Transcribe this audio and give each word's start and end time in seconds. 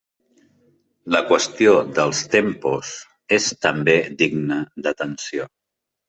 La 1.15 1.19
qüestió 1.25 1.73
dels 1.99 2.21
tempos 2.35 2.93
és 3.37 3.49
també 3.65 3.95
digna 4.23 4.57
d'atenció. 4.87 5.47